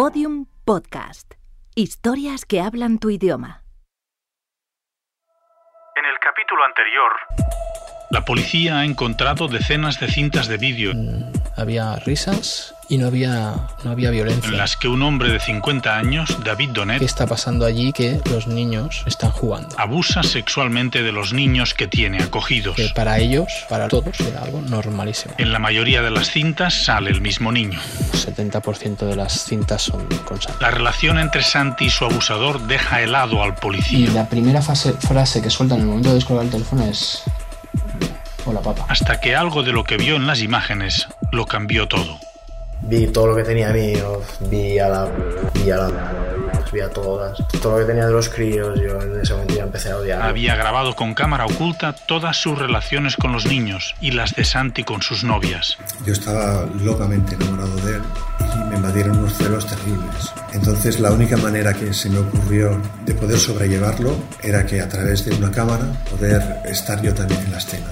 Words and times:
Podium 0.00 0.46
Podcast. 0.64 1.34
Historias 1.74 2.44
que 2.44 2.60
hablan 2.60 3.00
tu 3.00 3.10
idioma. 3.10 3.64
En 5.96 6.04
el 6.04 6.16
capítulo 6.20 6.62
anterior, 6.64 7.10
la 8.12 8.24
policía 8.24 8.78
ha 8.78 8.84
encontrado 8.84 9.48
decenas 9.48 9.98
de 9.98 10.06
cintas 10.06 10.46
de 10.46 10.56
vídeo 10.56 10.92
Había 11.58 11.96
risas 11.96 12.74
y 12.88 12.96
no 12.98 13.08
había, 13.08 13.54
no 13.84 13.90
había 13.90 14.10
violencia. 14.10 14.48
en 14.48 14.56
las 14.56 14.76
que 14.76 14.88
un 14.88 15.02
hombre 15.02 15.30
de 15.30 15.40
50 15.40 15.98
años, 15.98 16.38
David 16.44 16.68
¿Qué 16.68 16.72
Donet, 16.72 17.02
está 17.02 17.26
pasando 17.26 17.66
allí? 17.66 17.92
Que 17.92 18.20
los 18.30 18.46
niños 18.46 19.02
están 19.06 19.30
jugando. 19.30 19.74
abusa 19.78 20.22
sexualmente 20.22 21.02
de 21.02 21.12
los 21.12 21.32
niños 21.34 21.74
que 21.74 21.86
tiene 21.88 22.22
acogidos. 22.22 22.76
Que 22.76 22.88
para 22.94 23.18
ellos, 23.18 23.48
para 23.68 23.88
todos, 23.88 24.18
era 24.20 24.40
algo 24.42 24.62
normalísimo. 24.62 25.34
En 25.36 25.52
la 25.52 25.58
mayoría 25.58 26.00
de 26.00 26.10
las 26.12 26.30
cintas 26.30 26.72
sale 26.84 27.10
el 27.10 27.20
mismo 27.20 27.52
niño. 27.52 27.78
El 28.14 28.18
70% 28.20 28.98
de 29.06 29.16
las 29.16 29.44
cintas 29.44 29.82
son 29.82 30.06
con 30.24 30.40
sangre. 30.40 30.60
La 30.62 30.70
relación 30.70 31.18
entre 31.18 31.42
Santi 31.42 31.86
y 31.86 31.90
su 31.90 32.04
abusador 32.04 32.60
deja 32.68 33.02
helado 33.02 33.42
al 33.42 33.50
Y 33.50 33.60
policía, 33.60 34.10
la 34.12 34.28
primera 34.28 34.62
fase- 34.62 34.92
frase 34.94 35.42
que 35.42 35.50
suelta 35.50 35.74
en 35.74 35.80
el 35.82 35.86
momento 35.88 36.08
de 36.10 36.14
descolgar 36.14 36.44
el 36.46 36.52
teléfono 36.52 36.84
es... 36.86 37.22
Hola, 38.48 38.62
papá. 38.62 38.86
hasta 38.88 39.20
que 39.20 39.36
algo 39.36 39.62
de 39.62 39.72
lo 39.72 39.84
que 39.84 39.98
vio 39.98 40.16
en 40.16 40.26
las 40.26 40.40
imágenes 40.40 41.06
lo 41.32 41.44
cambió 41.44 41.86
todo. 41.86 42.18
Vi 42.80 43.08
todo 43.08 43.26
lo 43.26 43.36
que 43.36 43.42
tenía 43.42 43.70
mío, 43.72 44.22
vi 44.48 44.78
a 44.78 44.88
la. 44.88 45.08
vi 45.52 45.70
a 45.70 45.76
la. 45.76 46.12
vi 46.72 46.80
a 46.80 46.88
todas. 46.88 47.36
Todo 47.60 47.72
lo 47.72 47.78
que 47.80 47.84
tenía 47.84 48.06
de 48.06 48.12
los 48.12 48.30
críos, 48.30 48.80
yo 48.80 49.02
en 49.02 49.20
ese 49.20 49.34
momento 49.34 49.54
ya 49.54 49.64
empecé 49.64 49.90
a 49.90 49.96
odiar. 49.98 50.22
Había 50.22 50.54
grabado 50.54 50.94
con 50.94 51.12
cámara 51.12 51.44
oculta 51.44 51.92
todas 51.92 52.36
sus 52.36 52.58
relaciones 52.58 53.16
con 53.16 53.32
los 53.32 53.44
niños 53.44 53.94
y 54.00 54.12
las 54.12 54.34
de 54.34 54.44
Santi 54.44 54.84
con 54.84 55.02
sus 55.02 55.24
novias. 55.24 55.76
Yo 56.06 56.12
estaba 56.14 56.66
locamente 56.82 57.34
enamorado 57.34 57.76
de 57.84 57.96
él 57.96 58.02
y 58.54 58.68
me 58.70 58.76
invadieron 58.76 59.18
unos 59.18 59.34
celos 59.34 59.66
terribles. 59.66 60.32
Entonces 60.54 61.00
la 61.00 61.10
única 61.10 61.36
manera 61.36 61.74
que 61.74 61.92
se 61.92 62.08
me 62.08 62.20
ocurrió 62.20 62.80
de 63.04 63.12
poder 63.12 63.38
sobrellevarlo 63.38 64.16
era 64.42 64.64
que 64.64 64.80
a 64.80 64.88
través 64.88 65.24
de 65.24 65.34
una 65.34 65.50
cámara 65.50 65.84
poder 66.08 66.60
estar 66.64 67.02
yo 67.02 67.12
también 67.12 67.42
en 67.42 67.50
la 67.50 67.58
escena. 67.58 67.88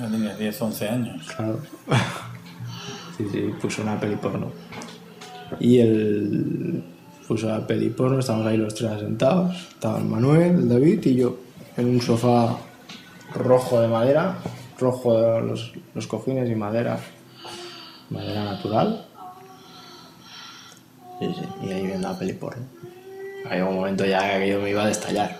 No 0.00 0.10
tenía 0.10 0.34
10, 0.34 0.62
11 0.62 0.88
años. 0.88 1.26
Claro. 1.36 1.60
Sí, 3.16 3.26
sí, 3.30 3.50
puso 3.60 3.82
una 3.82 4.00
peli 4.00 4.16
porno. 4.16 4.50
Y 5.58 5.78
él 5.78 6.82
puso 7.28 7.48
la 7.48 7.66
peli 7.66 7.90
porno, 7.90 8.18
estábamos 8.18 8.46
ahí 8.46 8.56
los 8.56 8.74
tres 8.74 8.98
sentados. 8.98 9.54
Estaban 9.74 10.08
Manuel, 10.08 10.52
el 10.52 10.68
David 10.70 11.04
y 11.04 11.16
yo 11.16 11.36
en 11.76 11.88
un 11.90 12.00
sofá 12.00 12.56
rojo 13.34 13.78
de 13.82 13.88
madera, 13.88 14.38
rojo 14.78 15.20
de 15.20 15.42
los, 15.42 15.74
los 15.94 16.06
cojines 16.06 16.48
y 16.48 16.54
madera, 16.54 16.98
madera 18.08 18.44
natural. 18.44 19.04
Sí, 21.18 21.26
sí, 21.34 21.66
y 21.66 21.72
ahí 21.72 21.86
viendo 21.88 22.08
la 22.08 22.18
peli 22.18 22.32
porno. 22.32 22.64
Hay 23.50 23.60
un 23.60 23.74
momento 23.74 24.06
ya 24.06 24.38
que 24.38 24.48
yo 24.48 24.62
me 24.62 24.70
iba 24.70 24.82
a 24.82 24.86
destallar. 24.86 25.39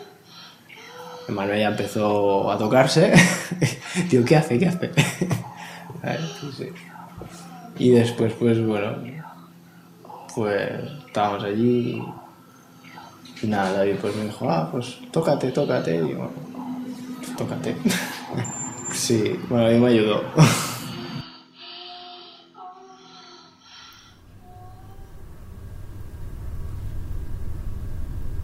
Manuel 1.30 1.60
ya 1.60 1.68
empezó 1.68 2.50
a 2.50 2.58
tocarse. 2.58 3.12
Tío, 4.10 4.24
¿qué 4.24 4.36
hace? 4.36 4.58
¿Qué 4.58 4.68
hace? 4.68 4.90
Y 7.78 7.90
después, 7.90 8.34
pues 8.34 8.64
bueno, 8.64 8.96
pues 10.34 10.70
estábamos 11.06 11.44
allí 11.44 12.02
y 13.42 13.46
nada, 13.46 13.72
David 13.72 13.96
pues 14.00 14.14
me 14.16 14.24
dijo, 14.24 14.50
ah, 14.50 14.68
pues 14.70 14.98
tócate, 15.10 15.50
tócate. 15.50 15.96
Y 15.96 16.14
bueno, 16.14 16.30
tócate. 17.38 17.76
sí, 18.92 19.38
bueno, 19.48 19.66
a 19.66 19.70
mí 19.70 19.78
me 19.78 19.88
ayudó. 19.88 20.22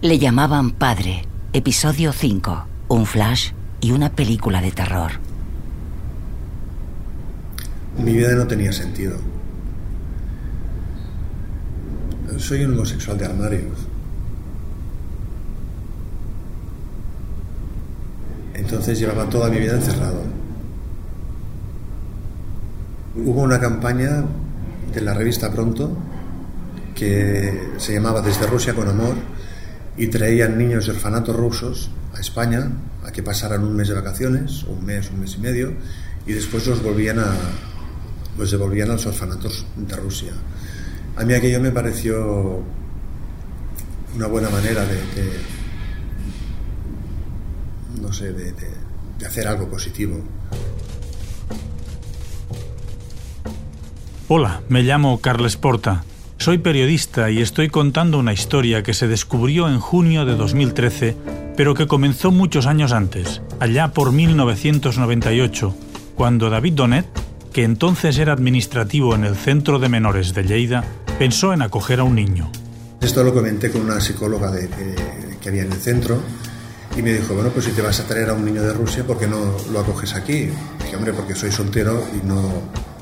Le 0.00 0.19
llamaban 0.19 0.70
padre. 0.70 1.25
Episodio 1.52 2.12
5. 2.12 2.75
Un 2.88 3.04
flash 3.04 3.52
y 3.80 3.91
una 3.91 4.10
película 4.10 4.60
de 4.60 4.70
terror. 4.70 5.12
Mi 7.98 8.12
vida 8.12 8.34
no 8.34 8.47
tenía 8.47 8.72
sentido. 8.72 9.16
Soy 12.38 12.64
un 12.64 12.75
homosexual 12.75 13.19
de 13.19 13.25
armario. 13.25 13.60
Entonces 18.54 18.98
llevaba 18.98 19.28
toda 19.28 19.48
mi 19.48 19.58
vida 19.58 19.75
encerrado. 19.75 20.22
Hubo 23.16 23.42
una 23.42 23.58
campaña 23.58 24.25
de 24.92 25.00
la 25.00 25.14
revista 25.14 25.50
Pronto 25.50 25.96
que 26.94 27.72
se 27.78 27.94
llamaba 27.94 28.20
Desde 28.20 28.46
Rusia 28.46 28.75
con 28.75 28.88
Amor 28.88 29.14
y 29.96 30.08
traían 30.08 30.58
niños 30.58 30.86
de 30.86 30.92
orfanatos 30.92 31.34
rusos 31.36 31.90
a 32.14 32.20
España 32.20 32.70
a 33.04 33.12
que 33.12 33.22
pasaran 33.22 33.62
un 33.64 33.74
mes 33.76 33.88
de 33.88 33.94
vacaciones, 33.94 34.62
un 34.64 34.84
mes, 34.84 35.10
un 35.10 35.20
mes 35.20 35.34
y 35.36 35.38
medio, 35.38 35.72
y 36.26 36.32
después 36.32 36.66
los 36.66 36.82
volvían 36.82 37.18
a 37.18 37.32
los 38.38 38.50
devolvían 38.50 38.90
a 38.90 38.94
los 38.94 39.06
orfanatos 39.06 39.64
de 39.76 39.96
Rusia. 39.96 40.32
A 41.16 41.24
mí 41.24 41.32
aquello 41.32 41.60
me 41.60 41.70
pareció 41.70 42.62
una 44.14 44.26
buena 44.26 44.50
manera 44.50 44.84
de, 44.84 45.00
no 48.02 48.12
sé, 48.12 48.32
de, 48.32 48.52
de- 48.52 48.86
de 49.18 49.24
hacer 49.26 49.48
algo 49.48 49.66
positivo. 49.68 50.22
Hola, 54.28 54.60
me 54.68 54.82
llamo 54.82 55.20
Carles 55.20 55.56
Porta. 55.56 56.04
Soy 56.46 56.58
periodista 56.58 57.28
y 57.28 57.40
estoy 57.42 57.68
contando 57.68 58.20
una 58.20 58.32
historia 58.32 58.84
que 58.84 58.94
se 58.94 59.08
descubrió 59.08 59.68
en 59.68 59.80
junio 59.80 60.24
de 60.24 60.36
2013, 60.36 61.16
pero 61.56 61.74
que 61.74 61.88
comenzó 61.88 62.30
muchos 62.30 62.66
años 62.66 62.92
antes, 62.92 63.42
allá 63.58 63.88
por 63.88 64.12
1998, 64.12 65.74
cuando 66.14 66.48
David 66.48 66.74
Donet, 66.74 67.06
que 67.52 67.64
entonces 67.64 68.16
era 68.18 68.32
administrativo 68.32 69.16
en 69.16 69.24
el 69.24 69.34
Centro 69.34 69.80
de 69.80 69.88
Menores 69.88 70.34
de 70.34 70.44
Lleida, 70.44 70.84
pensó 71.18 71.52
en 71.52 71.62
acoger 71.62 71.98
a 71.98 72.04
un 72.04 72.14
niño. 72.14 72.52
Esto 73.00 73.24
lo 73.24 73.34
comenté 73.34 73.72
con 73.72 73.80
una 73.80 74.00
psicóloga 74.00 74.52
que 75.40 75.48
había 75.48 75.62
en 75.62 75.72
el 75.72 75.78
centro 75.78 76.22
y 76.96 77.02
me 77.02 77.12
dijo, 77.12 77.34
bueno, 77.34 77.50
pues 77.50 77.64
si 77.64 77.72
te 77.72 77.82
vas 77.82 77.98
a 77.98 78.06
traer 78.06 78.30
a 78.30 78.34
un 78.34 78.44
niño 78.44 78.62
de 78.62 78.72
Rusia, 78.72 79.04
¿por 79.04 79.18
qué 79.18 79.26
no 79.26 79.56
lo 79.72 79.80
acoges 79.80 80.14
aquí? 80.14 80.48
Dije, 80.78 80.94
hombre, 80.94 81.12
porque 81.12 81.34
soy 81.34 81.50
soltero 81.50 82.06
y 82.14 82.24
no... 82.24 82.95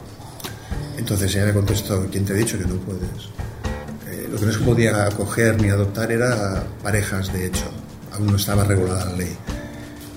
Entonces 0.96 1.34
ella 1.34 1.46
me 1.46 1.52
contestó, 1.52 2.06
¿quién 2.10 2.24
te 2.24 2.32
ha 2.32 2.36
dicho 2.36 2.58
que 2.58 2.64
no 2.64 2.76
puedes? 2.76 3.08
Eh, 4.08 4.28
lo 4.30 4.38
que 4.38 4.46
no 4.46 4.52
se 4.52 4.60
podía 4.60 5.06
acoger 5.06 5.60
ni 5.60 5.68
adoptar 5.68 6.12
era 6.12 6.64
parejas, 6.82 7.32
de 7.32 7.46
hecho. 7.46 7.64
Aún 8.12 8.28
no 8.28 8.36
estaba 8.36 8.64
regulada 8.64 9.06
la 9.06 9.16
ley. 9.16 9.36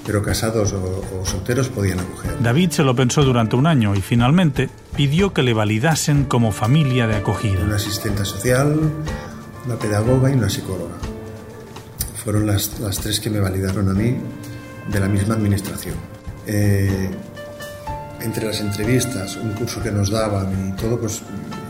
Pero 0.06 0.22
casados 0.22 0.72
o, 0.74 1.04
o 1.20 1.26
solteros 1.26 1.70
podían 1.70 2.00
acoger. 2.00 2.42
David 2.42 2.72
se 2.72 2.84
lo 2.84 2.96
pensó 2.96 3.24
durante 3.24 3.56
un 3.56 3.68
año 3.68 3.96
y 3.96 4.02
finalmente 4.02 4.70
pidió 4.96 5.34
que 5.34 5.44
le 5.44 5.54
validasen 5.54 6.26
como 6.26 6.52
familia 6.52 7.08
de 7.08 7.16
acogida. 7.16 7.62
Una 7.64 7.76
asistente 7.76 8.24
social, 8.24 8.80
una 9.66 9.76
pedagoga 9.76 10.30
y 10.30 10.34
una 10.34 10.50
psicóloga. 10.50 10.96
Fueron 12.24 12.48
las, 12.48 12.80
las 12.80 13.00
tres 13.00 13.20
que 13.20 13.30
me 13.30 13.40
validaron 13.40 13.90
a 13.90 13.94
mí 13.94 14.18
de 14.92 15.00
la 15.00 15.08
misma 15.08 15.36
administración. 15.36 15.96
Eh, 16.46 17.10
entre 18.28 18.46
las 18.46 18.60
entrevistas, 18.60 19.38
un 19.38 19.54
curso 19.54 19.82
que 19.82 19.90
nos 19.90 20.12
daban 20.12 20.70
y 20.70 20.72
todo, 20.74 21.00
pues 21.00 21.22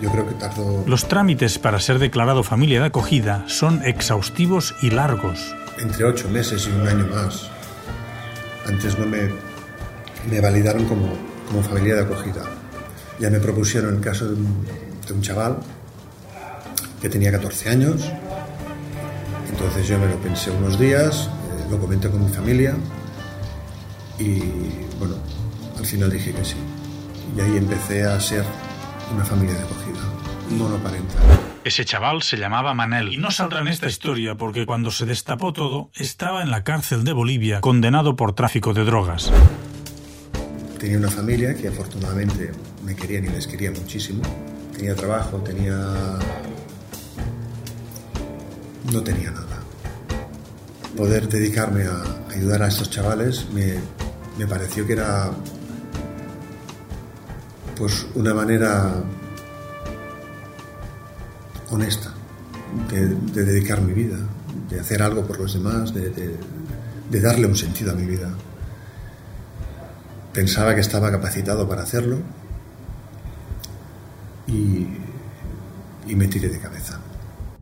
yo 0.01 0.11
creo 0.11 0.27
que 0.27 0.33
tardó 0.33 0.83
Los 0.87 1.07
trámites 1.07 1.59
para 1.59 1.79
ser 1.79 1.99
declarado 1.99 2.41
familia 2.41 2.79
de 2.79 2.87
acogida 2.87 3.45
son 3.47 3.81
exhaustivos 3.85 4.73
y 4.81 4.89
largos. 4.89 5.55
entre 5.77 6.03
ocho 6.05 6.27
meses 6.29 6.67
y 6.67 6.71
un 6.71 6.87
año 6.87 7.07
más. 7.13 7.49
Antes 8.65 8.97
no 8.97 9.05
me, 9.05 9.29
me 10.29 10.41
validaron 10.41 10.85
como, 10.85 11.13
como 11.47 11.61
familia 11.61 11.95
de 11.95 12.01
acogida. 12.01 12.43
Ya 13.19 13.29
me 13.29 13.39
propusieron 13.39 13.95
el 13.95 14.01
caso 14.01 14.25
de 14.25 14.33
un, 14.33 14.65
de 15.07 15.13
un 15.13 15.21
chaval 15.21 15.57
que 16.99 17.07
tenía 17.07 17.31
14 17.31 17.69
años. 17.69 18.11
Entonces 19.51 19.87
yo 19.87 19.99
me 19.99 20.07
lo 20.07 20.17
pensé 20.17 20.49
unos 20.49 20.79
días, 20.79 21.27
eh, 21.27 21.67
lo 21.69 21.77
comenté 21.77 22.09
con 22.09 22.25
mi 22.25 22.31
familia 22.31 22.75
y 24.17 24.39
bueno, 24.97 25.15
al 25.77 25.85
final 25.85 26.09
dije 26.09 26.33
que 26.33 26.43
sí. 26.43 26.55
Y 27.35 27.41
ahí 27.41 27.57
empecé 27.57 28.03
a 28.03 28.19
ser 28.19 28.43
una 29.13 29.23
familia 29.23 29.55
de 29.55 29.63
acogida, 29.63 29.99
monoparental. 30.49 31.23
Ese 31.63 31.83
chaval 31.85 32.21
se 32.23 32.37
llamaba 32.37 32.73
Manel 32.73 33.13
y 33.13 33.17
no 33.17 33.29
saldrá 33.31 33.59
en 33.59 33.67
esta 33.67 33.87
historia 33.87 34.35
porque 34.35 34.65
cuando 34.65 34.89
se 34.89 35.05
destapó 35.05 35.51
todo 35.53 35.91
estaba 35.95 36.41
en 36.41 36.49
la 36.49 36.63
cárcel 36.63 37.03
de 37.03 37.13
Bolivia 37.13 37.61
condenado 37.61 38.15
por 38.15 38.33
tráfico 38.33 38.73
de 38.73 38.85
drogas. 38.85 39.31
Tenía 40.79 40.97
una 40.97 41.09
familia 41.09 41.55
que 41.55 41.67
afortunadamente 41.67 42.51
me 42.85 42.95
querían 42.95 43.25
y 43.25 43.29
les 43.29 43.47
quería 43.47 43.71
muchísimo. 43.71 44.21
Tenía 44.75 44.95
trabajo, 44.95 45.37
tenía... 45.39 45.75
No 48.91 49.01
tenía 49.01 49.31
nada. 49.31 49.61
Poder 50.95 51.27
dedicarme 51.27 51.83
a 51.83 52.31
ayudar 52.33 52.63
a 52.63 52.67
estos 52.67 52.89
chavales 52.89 53.47
me, 53.51 53.75
me 54.37 54.47
pareció 54.47 54.87
que 54.87 54.93
era 54.93 55.31
pues 57.77 58.07
una 58.15 58.33
manera 58.33 58.93
honesta 61.69 62.13
de, 62.89 63.07
de 63.07 63.45
dedicar 63.45 63.81
mi 63.81 63.93
vida, 63.93 64.17
de 64.69 64.79
hacer 64.79 65.01
algo 65.03 65.25
por 65.25 65.39
los 65.39 65.53
demás, 65.53 65.93
de, 65.93 66.09
de, 66.09 66.35
de 67.09 67.21
darle 67.21 67.47
un 67.47 67.55
sentido 67.55 67.91
a 67.91 67.95
mi 67.95 68.05
vida. 68.05 68.29
Pensaba 70.33 70.75
que 70.75 70.81
estaba 70.81 71.11
capacitado 71.11 71.67
para 71.67 71.83
hacerlo 71.83 72.19
y, 74.47 74.87
y 76.07 76.15
me 76.15 76.27
tiré 76.27 76.49
de 76.49 76.59
cabeza. 76.59 76.99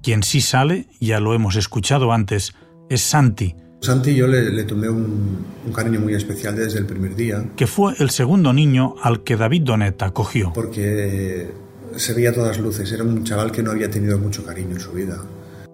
Quien 0.01 0.23
sí 0.23 0.41
sale, 0.41 0.87
ya 0.99 1.19
lo 1.19 1.33
hemos 1.33 1.55
escuchado 1.55 2.11
antes, 2.11 2.53
es 2.89 3.01
Santi, 3.01 3.55
Santi 3.85 4.15
yo 4.15 4.27
le, 4.27 4.49
le 4.49 4.63
tomé 4.63 4.89
un, 4.89 5.45
un, 5.65 5.71
cariño 5.73 5.99
muy 5.99 6.15
especial 6.15 6.55
desde 6.55 6.79
el 6.79 6.85
primer 6.85 7.15
día. 7.15 7.45
que 7.55 7.67
fue 7.67 7.93
el 7.99 8.09
segundo 8.09 8.51
niño 8.51 8.95
al 9.01 9.23
que 9.23 9.35
David 9.35 9.61
Donet 9.61 10.01
acogió. 10.01 10.51
Porque 10.53 11.51
se 11.95 12.13
veía 12.13 12.31
a 12.31 12.33
todas 12.33 12.59
luces, 12.59 12.91
era 12.91 13.03
un 13.03 13.23
chaval 13.23 13.51
que 13.51 13.61
no 13.61 13.71
había 13.71 13.89
tenido 13.89 14.17
mucho 14.17 14.43
cariño 14.43 14.71
en 14.71 14.79
su 14.79 14.91
vida. 14.91 15.21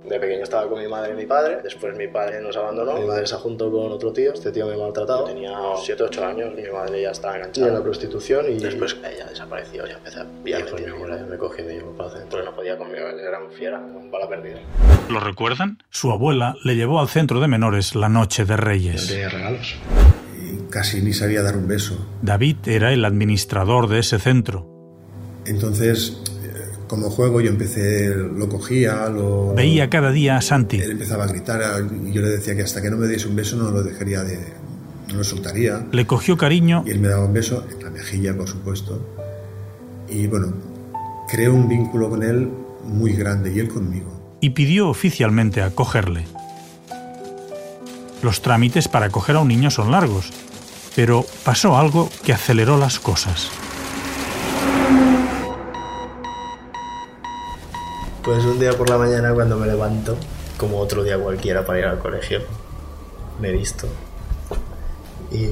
De 0.07 0.19
pequeño 0.19 0.40
estaba 0.51 0.67
con 0.67 0.79
mi 0.81 0.87
madre 0.89 1.13
y 1.13 1.15
mi 1.15 1.25
padre, 1.25 1.59
después 1.63 1.95
mi 1.95 2.09
padre 2.09 2.41
nos 2.41 2.57
abandonó, 2.57 2.99
mi 2.99 3.07
madre 3.07 3.25
se 3.25 3.35
juntó 3.35 3.71
con 3.71 3.89
otro 3.89 4.11
tío, 4.11 4.33
este 4.33 4.51
tío 4.51 4.67
me 4.67 4.75
maltrataba, 4.75 5.23
tenía 5.23 5.57
7 5.81 6.03
8 6.03 6.25
años, 6.25 6.53
mi 6.53 6.63
madre 6.69 7.03
ya 7.03 7.11
estaba 7.11 7.37
enganchada 7.37 7.67
en 7.69 7.73
la 7.75 7.81
prostitución 7.81 8.51
y 8.51 8.59
después 8.59 8.97
ella 8.99 9.27
desapareció, 9.29 9.87
ya 9.87 9.93
empecé 9.93 10.19
a 10.19 10.25
pillar, 10.43 10.59
y 10.59 10.63
después 10.63 10.83
mi 10.85 10.91
abuela 10.91 11.25
me 11.29 11.37
cogió 11.37 11.63
y 11.63 11.67
me 11.69 11.73
llevó 11.75 11.93
para 11.93 12.09
el 12.11 12.17
centro, 12.17 12.43
no 12.43 12.53
podía 12.53 12.77
conmigo, 12.77 13.07
era 13.07 13.39
un 13.41 13.49
fiera, 13.53 13.79
un 13.79 14.11
bala 14.11 14.27
perdida. 14.27 14.59
¿Lo 15.09 15.21
recuerdan? 15.21 15.77
Su 15.89 16.11
abuela 16.11 16.55
le 16.65 16.75
llevó 16.75 16.99
al 16.99 17.07
centro 17.07 17.39
de 17.39 17.47
menores 17.47 17.95
la 17.95 18.09
noche 18.09 18.43
de 18.43 18.57
No 18.57 18.61
Reyes. 18.61 19.07
tenía 19.07 19.29
regalos. 19.29 19.75
Y 20.37 20.69
casi 20.69 21.01
ni 21.01 21.13
sabía 21.13 21.43
dar 21.43 21.55
un 21.55 21.69
beso. 21.69 21.95
David 22.21 22.57
era 22.65 22.91
el 22.91 23.05
administrador 23.05 23.87
de 23.87 23.99
ese 23.99 24.19
centro. 24.19 24.67
Entonces, 25.45 26.21
como 26.91 27.09
juego, 27.09 27.39
yo 27.39 27.51
empecé, 27.51 28.13
lo 28.13 28.49
cogía, 28.49 29.07
lo... 29.07 29.53
Veía 29.53 29.89
cada 29.89 30.11
día 30.11 30.35
a 30.35 30.41
Santi. 30.41 30.75
Él 30.75 30.91
empezaba 30.91 31.23
a 31.23 31.27
gritar 31.27 31.61
y 32.05 32.11
yo 32.11 32.21
le 32.21 32.27
decía 32.27 32.53
que 32.53 32.63
hasta 32.63 32.81
que 32.81 32.91
no 32.91 32.97
me 32.97 33.07
diese 33.07 33.29
un 33.29 33.35
beso 33.37 33.55
no 33.55 33.71
lo 33.71 33.81
dejaría 33.81 34.25
de... 34.25 34.37
no 35.07 35.13
lo 35.13 35.23
soltaría. 35.23 35.87
Le 35.89 36.05
cogió 36.05 36.35
cariño 36.35 36.83
Y 36.85 36.91
él 36.91 36.99
me 36.99 37.07
daba 37.07 37.23
un 37.23 37.31
beso, 37.31 37.63
en 37.71 37.81
la 37.81 37.91
mejilla, 37.91 38.35
por 38.35 38.49
supuesto. 38.49 39.07
Y 40.09 40.27
bueno, 40.27 40.51
creé 41.29 41.47
un 41.47 41.69
vínculo 41.69 42.09
con 42.09 42.23
él 42.23 42.49
muy 42.83 43.13
grande 43.13 43.53
y 43.53 43.59
él 43.59 43.69
conmigo. 43.69 44.35
y 44.41 44.49
pidió 44.49 44.89
oficialmente 44.89 45.61
acogerle. 45.61 46.25
Los 48.21 48.41
trámites 48.41 48.89
para 48.89 49.05
acoger 49.05 49.37
a 49.37 49.39
un 49.39 49.47
niño 49.47 49.71
son 49.71 49.91
largos, 49.91 50.33
pero 50.93 51.25
pasó 51.45 51.77
algo 51.77 52.09
que 52.25 52.33
aceleró 52.33 52.77
las 52.77 52.99
cosas. 52.99 53.49
Pues 58.31 58.45
un 58.45 58.57
día 58.61 58.71
por 58.71 58.89
la 58.89 58.97
mañana 58.97 59.33
cuando 59.33 59.57
me 59.57 59.67
levanto, 59.67 60.15
como 60.55 60.79
otro 60.79 61.03
día 61.03 61.17
cualquiera 61.17 61.65
para 61.65 61.79
ir 61.79 61.85
al 61.85 61.99
colegio, 61.99 62.39
me 63.41 63.49
he 63.49 63.51
visto 63.51 63.89
y, 65.31 65.47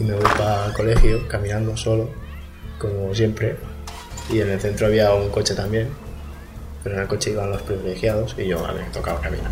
me 0.00 0.14
voy 0.14 0.22
para 0.38 0.66
el 0.66 0.72
colegio 0.72 1.26
caminando 1.26 1.76
solo, 1.76 2.10
como 2.78 3.12
siempre. 3.12 3.56
Y 4.30 4.40
en 4.40 4.50
el 4.50 4.60
centro 4.60 4.86
había 4.86 5.12
un 5.14 5.30
coche 5.30 5.56
también, 5.56 5.88
pero 6.84 6.94
en 6.94 7.02
el 7.02 7.08
coche 7.08 7.32
iban 7.32 7.50
los 7.50 7.62
privilegiados 7.62 8.36
y 8.38 8.46
yo 8.46 8.64
a 8.64 8.70
me 8.70 8.84
tocaba 8.92 9.20
caminar. 9.20 9.50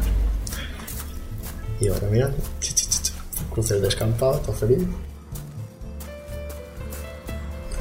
Y 1.80 1.86
iba 1.86 1.98
caminando, 1.98 2.36
crucé 3.52 3.74
el 3.74 3.82
descampado, 3.82 4.38
todo 4.38 4.52
feliz. 4.52 4.86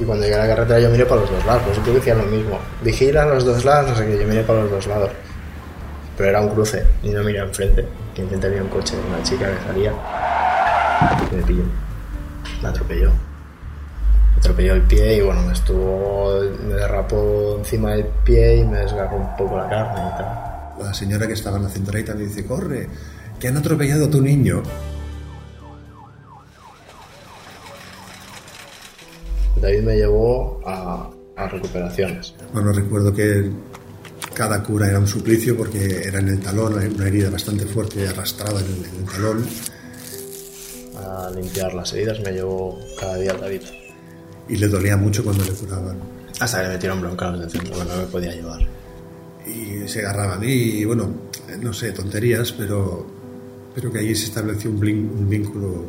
Y 0.00 0.04
cuando 0.04 0.24
llegué 0.24 0.36
a 0.36 0.46
la 0.46 0.54
carretera 0.54 0.80
yo 0.80 0.88
miré 0.88 1.04
para 1.04 1.20
los 1.20 1.30
dos 1.30 1.44
lados, 1.44 1.62
pues 1.66 1.86
yo 1.86 1.92
decía 1.92 2.14
lo 2.14 2.24
mismo. 2.24 2.58
Vigila 2.82 3.26
los 3.26 3.44
dos 3.44 3.64
lados, 3.64 3.90
no 3.90 3.96
sé 3.96 4.06
qué, 4.06 4.18
yo 4.18 4.26
miré 4.26 4.42
para 4.42 4.62
los 4.62 4.70
dos 4.70 4.86
lados. 4.86 5.10
Pero 6.16 6.30
era 6.30 6.40
un 6.40 6.48
cruce 6.48 6.86
y 7.02 7.10
no 7.10 7.22
miré 7.22 7.40
enfrente. 7.40 7.86
Que 8.14 8.22
enfrente 8.22 8.46
había 8.46 8.62
un 8.62 8.68
coche 8.68 8.96
de 8.96 9.02
una 9.02 9.22
chica 9.22 9.46
que 9.46 9.66
salía. 9.66 9.92
Y 11.30 11.36
me 11.36 11.42
pilló. 11.42 11.64
Me 12.62 12.68
atropelló. 12.68 13.10
Me 13.10 14.38
atropelló 14.38 14.72
el 14.74 14.82
pie 14.82 15.16
y 15.16 15.20
bueno, 15.20 15.42
me 15.42 15.52
estuvo. 15.52 16.40
me 16.66 16.74
derrapó 16.74 17.56
encima 17.58 17.90
del 17.90 18.06
pie 18.24 18.56
y 18.56 18.64
me 18.64 18.78
desgarró 18.78 19.16
un 19.16 19.36
poco 19.36 19.58
la 19.58 19.68
carne 19.68 20.00
y 20.00 20.18
tal. 20.18 20.86
La 20.86 20.94
señora 20.94 21.26
que 21.26 21.34
estaba 21.34 21.58
en 21.58 21.64
la 21.64 21.68
centralita 21.68 22.14
me 22.14 22.22
dice, 22.22 22.46
corre, 22.46 22.88
que 23.38 23.48
han 23.48 23.56
atropellado 23.58 24.06
a 24.06 24.10
tu 24.10 24.22
niño. 24.22 24.62
David 29.60 29.80
me 29.82 29.96
llevó 29.96 30.60
a, 30.66 31.10
a 31.36 31.48
recuperaciones. 31.48 32.34
Bueno, 32.52 32.72
recuerdo 32.72 33.12
que 33.12 33.50
cada 34.34 34.62
cura 34.62 34.88
era 34.88 34.98
un 34.98 35.06
suplicio 35.06 35.56
porque 35.56 36.02
era 36.06 36.18
en 36.20 36.28
el 36.28 36.40
talón, 36.40 36.74
una 36.74 37.06
herida 37.08 37.30
bastante 37.30 37.66
fuerte 37.66 38.08
arrastrada 38.08 38.60
en 38.60 38.66
el, 38.66 38.84
en 38.84 38.96
el 39.00 39.04
talón. 39.12 39.44
A 40.96 41.30
limpiar 41.34 41.72
las 41.74 41.92
heridas 41.92 42.20
me 42.20 42.32
llevó 42.32 42.78
cada 42.98 43.16
día 43.16 43.32
David. 43.34 43.62
y 44.48 44.56
le 44.56 44.68
dolía 44.68 44.96
mucho 44.96 45.22
cuando 45.24 45.44
le 45.44 45.52
curaban. 45.52 45.98
Hasta 46.40 46.58
que 46.58 46.66
le 46.68 46.72
metieron 46.74 47.00
bronca 47.00 47.30
los 47.30 47.40
del 47.40 47.50
centro, 47.50 47.78
que 47.78 47.84
no 47.84 47.96
me 47.96 48.04
podía 48.04 48.32
llevar. 48.34 48.60
Y 49.46 49.88
se 49.88 50.00
agarraba 50.00 50.34
a 50.34 50.38
mí, 50.38 50.46
y 50.52 50.84
bueno, 50.84 51.08
no 51.60 51.72
sé, 51.72 51.92
tonterías, 51.92 52.52
pero, 52.52 53.06
pero 53.74 53.90
que 53.90 53.98
allí 53.98 54.14
se 54.14 54.26
estableció 54.26 54.70
un, 54.70 54.80
blin- 54.80 55.10
un 55.18 55.28
vínculo 55.28 55.84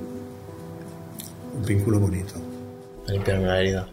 un 1.58 1.66
vínculo 1.66 2.00
bonito. 2.00 2.34
Limpiarme 3.12 3.48
la 3.48 3.60
herida. 3.60 3.88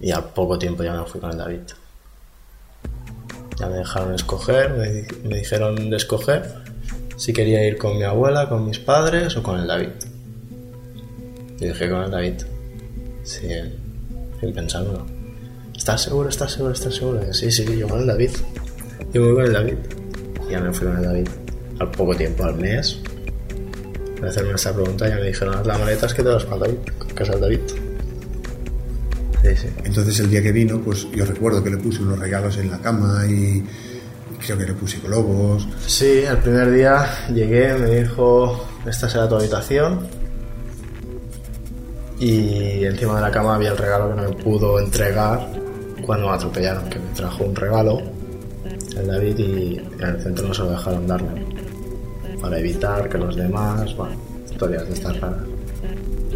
Y 0.00 0.10
al 0.12 0.24
poco 0.32 0.58
tiempo 0.58 0.82
ya 0.82 0.94
me 0.94 1.04
fui 1.04 1.20
con 1.20 1.30
el 1.30 1.38
David. 1.38 1.60
Ya 3.58 3.66
me 3.68 3.76
dejaron 3.76 4.14
escoger, 4.14 4.70
me, 4.72 4.88
di- 4.90 5.16
me 5.28 5.36
dijeron 5.36 5.90
de 5.90 5.96
escoger 5.96 6.54
si 7.16 7.32
quería 7.34 7.66
ir 7.66 7.76
con 7.76 7.98
mi 7.98 8.04
abuela, 8.04 8.48
con 8.48 8.64
mis 8.66 8.78
padres 8.78 9.36
o 9.36 9.42
con 9.42 9.60
el 9.60 9.66
David. 9.66 9.90
Y 11.60 11.66
dije 11.66 11.90
con 11.90 12.02
el 12.02 12.10
David. 12.10 12.34
Sin 13.22 14.54
pensarlo. 14.54 15.04
¿Estás 15.76 16.02
seguro? 16.02 16.30
¿Estás 16.30 16.52
seguro? 16.52 16.72
¿Estás 16.72 16.94
seguro? 16.94 17.32
Sí, 17.34 17.50
sí, 17.50 17.66
yo 17.78 17.86
con 17.86 18.00
el 18.00 18.06
David. 18.06 18.30
Yo 19.12 19.22
voy 19.24 19.34
con 19.34 19.44
el 19.44 19.52
David. 19.52 19.76
Y 20.48 20.52
ya 20.52 20.60
me 20.60 20.72
fui 20.72 20.86
con 20.86 20.96
el 20.96 21.04
David. 21.04 21.28
Al 21.78 21.90
poco 21.90 22.14
tiempo, 22.16 22.44
al 22.44 22.54
mes, 22.54 22.98
de 24.20 24.28
hacerme 24.28 24.52
esta 24.54 24.72
pregunta 24.72 25.08
ya 25.08 25.16
me 25.16 25.26
dijeron, 25.26 25.54
haz 25.54 25.66
las 25.66 25.78
maletas 25.78 26.14
que 26.14 26.22
te 26.22 26.28
vas 26.28 26.44
para 26.44 26.58
David, 26.58 26.78
casa 27.14 27.32
del 27.32 27.40
David. 27.40 27.60
Sí, 29.42 29.56
sí. 29.56 29.68
Entonces 29.84 30.20
el 30.20 30.30
día 30.30 30.42
que 30.42 30.52
vino, 30.52 30.80
pues 30.80 31.10
yo 31.12 31.24
recuerdo 31.24 31.64
que 31.64 31.70
le 31.70 31.78
puse 31.78 32.02
unos 32.02 32.18
regalos 32.18 32.56
en 32.58 32.70
la 32.70 32.78
cama 32.78 33.24
y, 33.26 33.32
y 33.32 34.44
creo 34.44 34.58
que 34.58 34.66
le 34.66 34.74
puse 34.74 34.98
globos. 35.00 35.66
Sí, 35.86 36.24
el 36.28 36.36
primer 36.38 36.70
día 36.70 37.06
llegué, 37.32 37.74
me 37.74 38.00
dijo, 38.00 38.66
esta 38.86 39.08
será 39.08 39.28
tu 39.28 39.36
habitación. 39.36 40.06
Y 42.18 42.84
encima 42.84 43.16
de 43.16 43.22
la 43.22 43.30
cama 43.30 43.54
había 43.54 43.70
el 43.70 43.78
regalo 43.78 44.10
que 44.10 44.20
no 44.20 44.28
me 44.28 44.36
pudo 44.36 44.78
entregar 44.78 45.48
cuando 46.04 46.28
me 46.28 46.34
atropellaron, 46.34 46.88
que 46.90 46.98
me 46.98 47.14
trajo 47.14 47.44
un 47.44 47.56
regalo, 47.56 48.02
el 48.96 49.06
David, 49.06 49.38
y 49.38 49.78
en 49.78 50.02
el 50.02 50.22
centro 50.22 50.48
no 50.48 50.54
se 50.54 50.62
lo 50.62 50.70
dejaron 50.72 51.06
darme. 51.06 51.49
Para 52.40 52.58
evitar 52.58 53.08
que 53.08 53.18
los 53.18 53.36
demás, 53.36 53.94
bueno, 53.96 54.16
historias 54.50 54.86
de 54.88 54.94
estas 54.94 55.20
raras. 55.20 55.42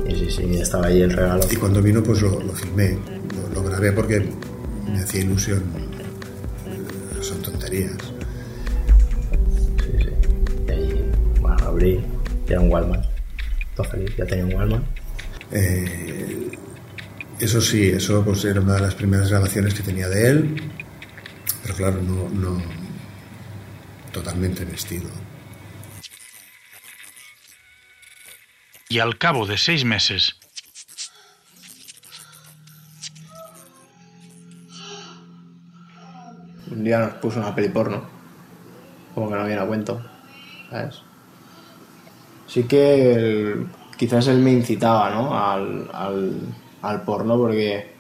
Y 0.09 0.15
sí, 0.17 0.31
sí, 0.31 0.55
estaba 0.57 0.87
ahí 0.87 1.01
el 1.03 1.13
regalo. 1.13 1.43
Y 1.51 1.57
cuando 1.57 1.81
vino, 1.81 2.03
pues 2.03 2.21
lo, 2.21 2.41
lo 2.41 2.53
filmé, 2.53 2.99
lo, 3.35 3.55
lo 3.55 3.69
grabé 3.69 3.93
porque 3.93 4.29
me 4.91 5.01
hacía 5.01 5.23
ilusión. 5.23 5.63
Eh, 6.67 7.23
Son 7.23 7.41
tonterías. 7.41 7.97
Sí, 9.83 9.99
sí. 9.99 10.09
Y 10.69 10.71
ahí, 10.71 11.11
bueno, 11.41 11.65
abrí, 11.65 12.01
y 12.49 12.53
era 12.53 12.61
un 12.61 12.71
Walmart. 12.71 13.05
Todo 13.75 13.89
feliz, 13.89 14.15
ya 14.17 14.27
tenía 14.27 14.45
un 14.45 14.55
Walmart. 14.55 14.85
Eh, 15.53 16.51
eso 17.41 17.61
sí, 17.61 17.89
eso 17.89 18.23
pues 18.25 18.45
era 18.45 18.61
una 18.61 18.75
de 18.75 18.81
las 18.83 18.95
primeras 18.95 19.31
grabaciones 19.31 19.75
que 19.75 19.83
tenía 19.83 20.09
de 20.09 20.29
él, 20.29 20.63
pero 21.63 21.75
claro, 21.75 22.01
no, 22.03 22.29
no 22.29 22.63
totalmente 24.13 24.65
vestido. 24.65 25.09
Y 28.89 28.99
al 29.01 29.19
cabo 29.19 29.47
de 29.47 29.59
seis 29.59 29.85
meses, 29.85 30.37
Un 36.71 36.83
día 36.85 36.99
nos 36.99 37.15
puso 37.15 37.39
una 37.41 37.55
peli 37.55 37.69
porno. 37.69 38.03
Como 39.15 39.29
que 39.29 39.37
no 39.37 39.45
viene 39.45 39.61
a 39.61 39.67
cuento. 39.67 40.01
¿Sabes? 40.71 41.03
Sí 42.47 42.65
que 42.65 43.65
quizás 43.97 44.27
él 44.29 44.39
me 44.39 44.53
incitaba, 44.53 45.11
¿no? 45.11 45.39
Al, 45.39 45.89
al, 45.93 46.33
al 46.83 47.03
porno 47.03 47.37
porque 47.37 47.93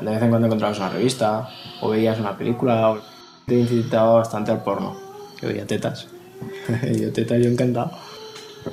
de 0.00 0.10
vez 0.10 0.22
en 0.22 0.30
cuando 0.30 0.46
encontrabas 0.46 0.78
una 0.78 0.88
revista 0.90 1.48
o 1.80 1.90
veías 1.90 2.18
una 2.20 2.36
película. 2.36 2.90
o- 2.90 3.02
Te 3.46 3.58
incitaba 3.58 4.14
bastante 4.14 4.50
al 4.52 4.62
porno. 4.62 4.96
Yo 5.42 5.48
veía 5.48 5.66
tetas. 5.66 6.06
yo 7.00 7.12
tetas, 7.12 7.42
yo 7.42 7.50
encantado. 7.50 7.90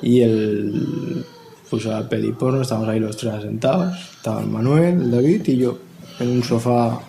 Y 0.02 0.20
el... 0.20 1.24
puso 1.70 1.90
la 1.90 2.08
peli 2.08 2.32
porno, 2.32 2.62
estábamos 2.62 2.88
ahí 2.88 3.00
los 3.00 3.16
tres 3.16 3.42
sentados. 3.42 3.96
Estaban 4.16 4.52
Manuel, 4.52 5.02
el 5.02 5.10
David 5.10 5.46
y 5.46 5.56
yo 5.58 5.78
en 6.20 6.30
un 6.30 6.42
sofá 6.42 7.00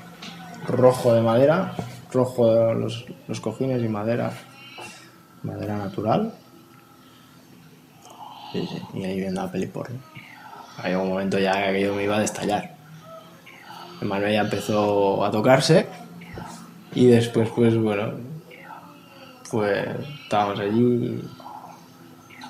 rojo 0.67 1.13
de 1.13 1.21
madera, 1.21 1.73
rojo 2.11 2.53
de 2.53 2.75
los, 2.75 3.05
los 3.27 3.39
cojines 3.39 3.83
y 3.83 3.87
madera, 3.87 4.31
madera 5.43 5.77
natural. 5.77 6.33
Y 8.93 9.03
ahí 9.03 9.19
viendo 9.19 9.41
la 9.41 9.51
peli 9.51 9.67
porno. 9.67 9.99
Hay 10.77 10.93
un 10.93 11.09
momento 11.09 11.37
ya 11.37 11.53
que 11.53 11.69
aquello 11.69 11.95
me 11.95 12.03
iba 12.03 12.17
a 12.17 12.21
destallar. 12.21 12.75
Manuel 14.01 14.33
ya 14.33 14.41
empezó 14.41 15.25
a 15.25 15.31
tocarse 15.31 15.87
y 16.95 17.07
después, 17.07 17.49
pues 17.49 17.77
bueno, 17.77 18.13
pues 19.51 19.87
estábamos 20.23 20.59
allí 20.59 21.21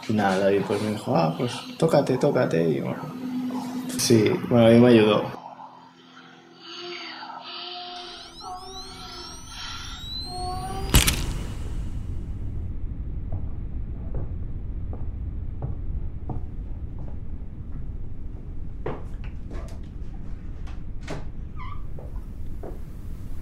y 0.09 0.13
nada, 0.13 0.39
David 0.39 0.63
pues 0.67 0.81
me 0.81 0.91
dijo, 0.91 1.15
ah, 1.15 1.35
pues 1.37 1.53
tócate, 1.77 2.17
tócate 2.17 2.67
y 2.67 2.81
bueno, 2.81 3.01
sí, 3.97 4.29
bueno, 4.49 4.65
a 4.65 4.69
mí 4.69 4.79
me 4.79 4.87
ayudó. 4.89 5.23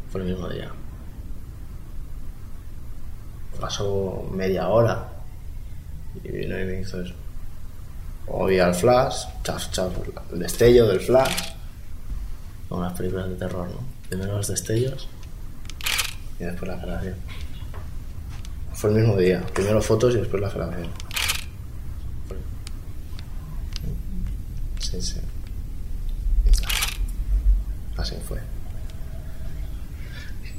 Fue 0.10 0.22
el 0.22 0.28
mismo 0.28 0.50
día. 0.50 0.70
Pasó 3.60 4.28
media 4.32 4.68
hora 4.68 5.17
y 6.24 6.44
y 6.44 6.48
me 6.48 6.82
hizo 6.82 7.02
eso. 7.02 7.14
Oí 8.28 8.60
al 8.60 8.76
flash, 8.76 9.26
chaf, 9.44 9.72
chaf, 9.72 9.94
el 10.34 10.40
destello 10.40 10.88
del 10.88 11.00
flash. 11.00 11.54
Como 12.68 12.84
las 12.84 12.94
películas 12.94 13.30
de 13.30 13.36
terror, 13.36 13.70
¿no? 13.70 13.80
Primero 14.10 14.38
los 14.38 14.48
destellos 14.48 15.08
y 16.40 16.44
después 16.44 16.70
la 16.70 16.78
grabación. 16.78 17.16
Fue 18.74 18.90
el 18.92 18.98
mismo 18.98 19.18
día. 19.18 19.44
Primero 19.54 19.82
fotos 19.82 20.14
y 20.16 20.18
después 20.18 20.42
la 20.42 20.50
grabación. 20.50 20.90
Sí, 24.80 25.02
sí. 25.02 25.20
Así 27.98 28.16
fue. 28.28 28.40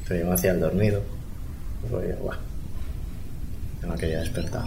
Pero 0.06 0.20
yo 0.20 0.26
me 0.26 0.34
hacía 0.34 0.52
el 0.52 0.60
dormido. 0.60 1.02
Porque, 1.88 2.12
guau. 2.14 2.36
Yo 3.80 3.88
no 3.88 3.96
quería 3.96 4.18
despertar. 4.20 4.66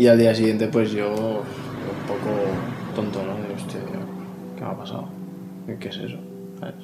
Y 0.00 0.06
al 0.06 0.16
día 0.16 0.34
siguiente, 0.34 0.66
pues 0.66 0.92
yo, 0.92 1.10
un 1.10 2.06
poco 2.08 2.32
tonto, 2.96 3.22
¿no? 3.22 3.34
¿qué 4.56 4.62
me 4.62 4.66
ha 4.66 4.74
pasado? 4.74 5.04
¿Qué 5.78 5.88
es 5.88 5.96
eso? 5.98 6.16
¿Sabes? 6.58 6.74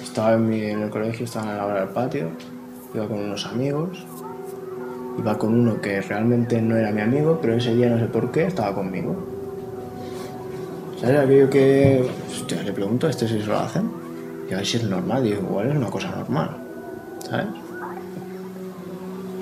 Estaba 0.00 0.34
en 0.34 0.52
el 0.52 0.90
colegio, 0.90 1.24
estaba 1.24 1.50
en 1.50 1.56
la 1.56 1.66
hora 1.66 1.80
del 1.80 1.88
patio, 1.88 2.30
iba 2.94 3.08
con 3.08 3.18
unos 3.18 3.44
amigos, 3.46 4.06
iba 5.18 5.36
con 5.36 5.58
uno 5.58 5.80
que 5.80 6.00
realmente 6.00 6.62
no 6.62 6.76
era 6.76 6.92
mi 6.92 7.00
amigo, 7.00 7.40
pero 7.42 7.54
ese 7.54 7.74
día 7.74 7.88
no 7.88 7.98
sé 7.98 8.06
por 8.06 8.30
qué 8.30 8.44
estaba 8.44 8.76
conmigo. 8.76 9.16
¿Sabes? 11.00 11.18
Aquello 11.18 11.50
que, 11.50 12.08
hostia, 12.30 12.62
le 12.62 12.70
pregunto 12.70 13.08
a 13.08 13.10
este 13.10 13.26
si 13.26 13.40
se 13.40 13.46
lo 13.46 13.58
hacen, 13.58 13.90
y 14.48 14.54
a 14.54 14.58
ver 14.58 14.66
si 14.66 14.76
es 14.76 14.84
normal, 14.84 15.24
digo, 15.24 15.40
igual 15.42 15.70
es 15.70 15.76
una 15.76 15.90
cosa 15.90 16.10
normal, 16.12 16.58
¿sabes? 17.28 17.46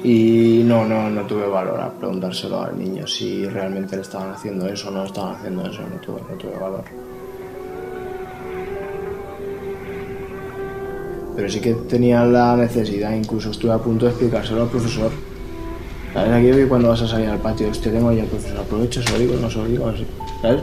Y 0.05 0.62
no, 0.65 0.85
no, 0.85 1.11
no 1.11 1.23
tuve 1.23 1.47
valor 1.47 1.81
a 1.81 1.91
preguntárselo 1.91 2.62
al 2.62 2.79
niño 2.79 3.07
si 3.07 3.47
realmente 3.47 3.97
le 3.97 4.03
estaban 4.03 4.31
haciendo 4.31 4.69
eso 4.69 4.88
o 4.88 4.91
no 4.93 5.05
estaban 5.05 5.37
haciendo 5.37 5.67
eso, 5.67 5.81
no 5.83 6.00
tuve, 6.00 6.21
no 6.29 6.37
tuve 6.37 6.59
valor. 6.59 6.85
Pero 11.35 11.50
sí 11.50 11.61
que 11.61 11.75
tenía 11.75 12.25
la 12.25 12.57
necesidad, 12.57 13.12
incluso 13.12 13.50
estuve 13.50 13.73
a 13.73 13.79
punto 13.79 14.07
de 14.07 14.12
explicárselo 14.12 14.62
al 14.62 14.69
profesor. 14.69 15.11
¿Sabes? 16.15 16.33
Aquí 16.33 16.50
que 16.50 16.67
cuando 16.67 16.88
vas 16.88 17.03
a 17.03 17.09
salir 17.09 17.29
al 17.29 17.38
patio, 17.38 17.69
hostia, 17.69 17.93
tengo 17.93 18.11
ya 18.12 18.25
profesor, 18.25 18.61
aprovecho, 18.61 19.03
se 19.03 19.12
lo 19.12 19.19
digo, 19.19 19.35
no 19.41 19.50
se 19.50 19.59
lo 19.59 19.65
digo, 19.67 19.88
así. 19.88 20.07
¿Sabes? 20.41 20.62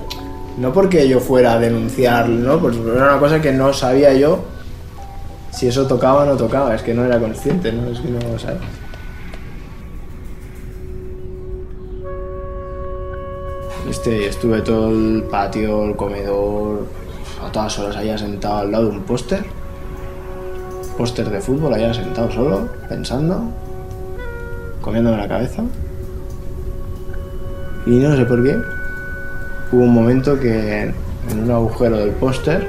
No 0.57 0.73
porque 0.73 1.07
yo 1.07 1.19
fuera 1.19 1.53
a 1.53 1.59
denunciar, 1.59 2.27
¿no? 2.29 2.59
Pues 2.59 2.75
era 2.77 3.11
una 3.11 3.19
cosa 3.19 3.41
que 3.41 3.51
no 3.51 3.71
sabía 3.71 4.13
yo 4.13 4.39
si 5.51 5.67
eso 5.67 5.85
tocaba 5.85 6.23
o 6.23 6.25
no 6.25 6.35
tocaba, 6.35 6.73
es 6.73 6.81
que 6.81 6.93
no 6.93 7.05
era 7.05 7.19
consciente, 7.19 7.71
¿no? 7.71 7.89
Es 7.89 7.99
que 7.99 8.09
no, 8.09 8.19
¿sabes? 8.39 8.61
Este, 13.89 14.27
estuve 14.27 14.61
todo 14.61 14.89
el 14.89 15.23
patio, 15.29 15.85
el 15.85 15.95
comedor, 15.95 16.87
a 17.45 17.51
todas 17.51 17.77
horas 17.79 17.97
allá 17.97 18.17
sentado 18.17 18.59
al 18.59 18.71
lado 18.71 18.85
de 18.85 18.91
un 18.91 19.03
póster. 19.03 19.43
Póster 20.97 21.29
de 21.29 21.41
fútbol, 21.41 21.73
allá 21.73 21.93
sentado 21.93 22.31
solo, 22.31 22.69
pensando, 22.87 23.43
comiéndome 24.81 25.17
la 25.17 25.27
cabeza. 25.27 25.63
Y 27.85 27.91
no 27.91 28.15
sé 28.15 28.25
por 28.25 28.41
qué, 28.43 28.57
hubo 29.71 29.83
un 29.83 29.93
momento 29.93 30.39
que 30.39 30.93
en 31.29 31.39
un 31.43 31.51
agujero 31.51 31.97
del 31.97 32.11
póster 32.11 32.65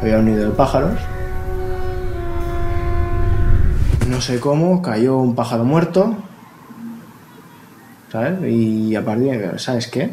había 0.00 0.18
un 0.18 0.24
nido 0.24 0.48
de 0.48 0.50
pájaros. 0.50 0.98
No 4.08 4.20
sé 4.20 4.40
cómo, 4.40 4.80
cayó 4.80 5.18
un 5.18 5.34
pájaro 5.34 5.64
muerto, 5.64 6.14
¿sabes? 8.12 8.38
Y 8.46 8.94
a 8.94 9.02
partir 9.02 9.38
de 9.38 9.58
¿sabes 9.58 9.88
qué? 9.88 10.10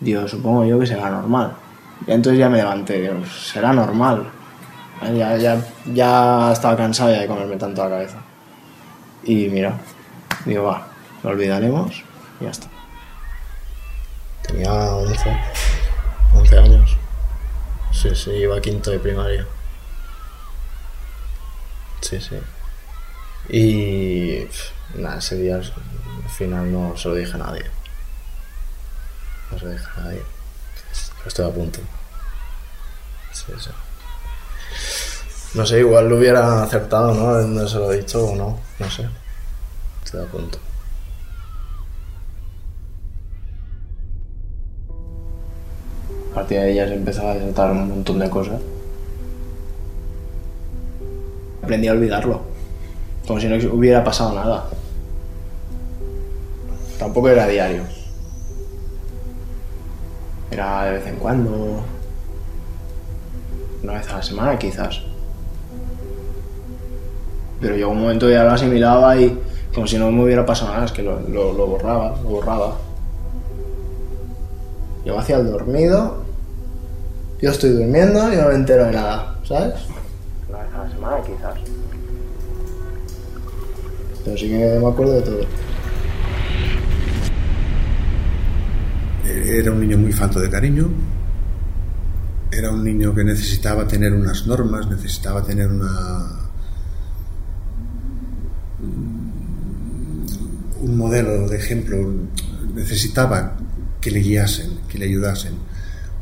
Digo, 0.00 0.28
supongo 0.28 0.66
yo 0.66 0.78
que 0.78 0.86
será 0.86 1.08
normal. 1.08 1.54
Y 2.06 2.12
entonces 2.12 2.38
ya 2.38 2.50
me 2.50 2.58
levanté, 2.58 3.00
digo, 3.00 3.24
será 3.26 3.72
normal. 3.72 4.28
Ya, 5.16 5.36
ya, 5.36 5.58
ya 5.92 6.52
estaba 6.52 6.76
cansado 6.76 7.10
ya 7.10 7.22
de 7.22 7.26
comerme 7.26 7.56
tanto 7.56 7.82
la 7.84 7.90
cabeza. 7.90 8.18
Y 9.24 9.48
mira, 9.48 9.74
digo, 10.44 10.64
va, 10.64 10.86
lo 11.22 11.30
olvidaremos 11.30 12.04
y 12.40 12.44
ya 12.44 12.50
está. 12.50 12.68
Tenía 14.46 14.72
11, 14.72 15.36
11 16.34 16.58
años. 16.58 16.96
Sí, 17.92 18.14
sí, 18.14 18.30
iba 18.30 18.60
quinto 18.60 18.90
de 18.90 18.98
primaria. 18.98 19.46
Sí, 22.00 22.20
sí. 22.20 22.36
Y 23.48 24.46
nada, 24.94 25.18
ese 25.18 25.36
día 25.36 25.56
al 25.56 26.30
final 26.30 26.72
no 26.72 26.96
se 26.96 27.08
lo 27.08 27.14
dije 27.14 27.34
a 27.34 27.38
nadie. 27.38 27.64
No 29.50 29.58
se 29.58 29.64
lo 29.64 29.70
dije 29.72 29.86
a 29.96 30.00
nadie. 30.00 30.22
Pero 31.16 31.28
estoy 31.28 31.46
a 31.50 31.54
punto. 31.54 31.80
Sí, 33.32 33.52
sí. 33.58 33.70
No 35.54 35.66
sé, 35.66 35.80
igual 35.80 36.08
lo 36.08 36.16
hubiera 36.16 36.62
acertado, 36.62 37.14
¿no? 37.14 37.38
No 37.46 37.68
se 37.68 37.76
lo 37.76 37.92
he 37.92 37.98
dicho 37.98 38.24
o 38.24 38.34
no. 38.36 38.58
No 38.78 38.90
sé. 38.90 39.08
Estoy 40.04 40.22
a 40.22 40.26
punto. 40.26 40.58
A 46.30 46.34
partir 46.36 46.60
de 46.60 46.74
ya 46.74 46.88
se 46.88 46.94
empezaba 46.94 47.32
a 47.32 47.34
desatar 47.34 47.70
un 47.72 47.88
montón 47.88 48.18
de 48.18 48.30
cosas. 48.30 48.60
Aprendí 51.62 51.88
a 51.88 51.92
olvidarlo. 51.92 52.51
Como 53.32 53.40
si 53.40 53.48
no 53.48 53.56
hubiera 53.72 54.04
pasado 54.04 54.34
nada. 54.34 54.64
Tampoco 56.98 57.30
era 57.30 57.46
diario. 57.46 57.80
Era 60.50 60.84
de 60.84 60.92
vez 60.92 61.06
en 61.06 61.16
cuando. 61.16 61.80
Una 63.82 63.94
vez 63.94 64.10
a 64.10 64.16
la 64.16 64.22
semana 64.22 64.58
quizás. 64.58 65.00
Pero 67.58 67.74
llegó 67.74 67.92
un 67.92 68.02
momento 68.02 68.28
ya 68.28 68.44
lo 68.44 68.50
asimilaba 68.50 69.16
y 69.16 69.40
como 69.74 69.86
si 69.86 69.96
no 69.96 70.10
me 70.10 70.24
hubiera 70.24 70.44
pasado 70.44 70.74
nada, 70.74 70.84
es 70.84 70.92
que 70.92 71.02
lo, 71.02 71.16
borraba, 71.66 72.14
lo 72.22 72.28
borraba. 72.28 72.76
Yo 75.06 75.18
hacía 75.18 75.36
el 75.36 75.50
dormido, 75.50 76.22
yo 77.40 77.50
estoy 77.50 77.70
durmiendo 77.70 78.30
y 78.30 78.36
no 78.36 78.48
me 78.48 78.56
entero 78.56 78.84
de 78.84 78.92
nada, 78.92 79.36
¿sabes? 79.44 79.72
Una 80.50 80.58
vez 80.58 80.74
a 80.74 80.84
la 80.84 80.90
semana 80.90 81.22
quizás. 81.22 81.71
Pero 84.24 84.36
sí 84.36 84.48
que 84.48 84.78
me 84.80 84.88
acuerdo 84.88 85.12
de 85.14 85.22
todo. 85.22 85.46
Era 89.24 89.72
un 89.72 89.80
niño 89.80 89.98
muy 89.98 90.12
falto 90.12 90.40
de 90.40 90.50
cariño. 90.50 90.88
Era 92.50 92.70
un 92.70 92.84
niño 92.84 93.14
que 93.14 93.24
necesitaba 93.24 93.86
tener 93.86 94.12
unas 94.12 94.46
normas, 94.46 94.86
necesitaba 94.88 95.42
tener 95.42 95.68
una 95.68 96.42
un 100.82 100.96
modelo 100.96 101.48
de 101.48 101.56
ejemplo, 101.56 101.96
necesitaba 102.74 103.56
que 104.00 104.10
le 104.10 104.20
guiasen, 104.20 104.80
que 104.88 104.98
le 104.98 105.04
ayudasen, 105.04 105.54